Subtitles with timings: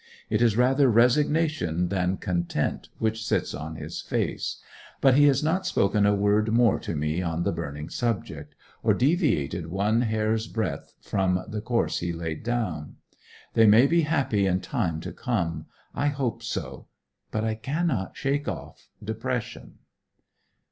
[0.31, 4.59] It is rather resignation than content which sits on his face;
[4.99, 8.95] but he has not spoken a word more to me on the burning subject, or
[8.95, 12.95] deviated one hair's breadth from the course he laid down.
[13.53, 16.87] They may be happy in time to come: I hope so.
[17.29, 19.75] But I cannot shake off depression.